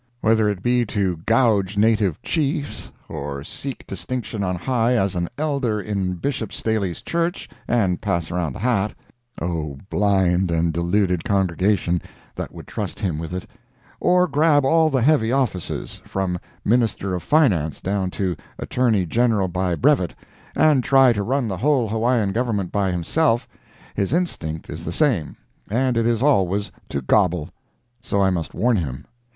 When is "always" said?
26.23-26.71